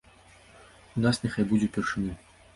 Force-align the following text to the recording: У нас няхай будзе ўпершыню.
У 0.95 1.03
нас 1.05 1.21
няхай 1.27 1.45
будзе 1.53 1.65
ўпершыню. 1.71 2.13